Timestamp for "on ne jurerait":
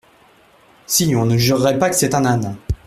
1.15-1.77